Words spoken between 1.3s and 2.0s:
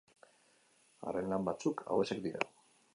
lan batzuk